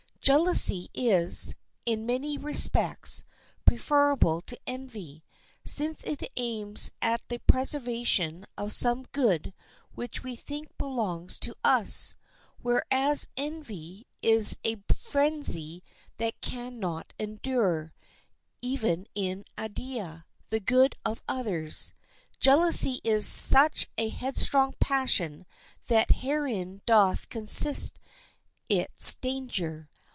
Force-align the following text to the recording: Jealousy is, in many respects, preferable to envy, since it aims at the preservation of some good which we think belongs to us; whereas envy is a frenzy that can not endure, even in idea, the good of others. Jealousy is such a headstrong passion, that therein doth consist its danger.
Jealousy 0.23 0.87
is, 0.93 1.55
in 1.83 2.05
many 2.05 2.37
respects, 2.37 3.23
preferable 3.65 4.39
to 4.41 4.55
envy, 4.67 5.23
since 5.65 6.03
it 6.03 6.21
aims 6.35 6.91
at 7.01 7.27
the 7.27 7.39
preservation 7.47 8.45
of 8.55 8.71
some 8.71 9.07
good 9.13 9.51
which 9.95 10.21
we 10.23 10.35
think 10.35 10.77
belongs 10.77 11.39
to 11.39 11.55
us; 11.63 12.13
whereas 12.61 13.25
envy 13.35 14.05
is 14.21 14.55
a 14.63 14.77
frenzy 14.95 15.81
that 16.17 16.39
can 16.39 16.79
not 16.79 17.13
endure, 17.17 17.91
even 18.61 19.07
in 19.15 19.43
idea, 19.57 20.27
the 20.49 20.59
good 20.59 20.93
of 21.03 21.23
others. 21.27 21.95
Jealousy 22.39 23.01
is 23.03 23.25
such 23.25 23.87
a 23.97 24.09
headstrong 24.09 24.75
passion, 24.79 25.47
that 25.87 26.11
therein 26.21 26.79
doth 26.85 27.27
consist 27.27 27.99
its 28.69 29.15
danger. 29.15 29.87